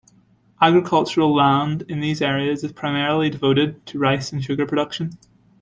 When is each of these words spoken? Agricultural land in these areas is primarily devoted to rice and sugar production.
Agricultural 0.59 1.31
land 1.31 1.83
in 1.83 1.99
these 1.99 2.23
areas 2.23 2.63
is 2.63 2.71
primarily 2.71 3.29
devoted 3.29 3.85
to 3.85 3.99
rice 3.99 4.31
and 4.31 4.43
sugar 4.43 4.65
production. 4.65 5.19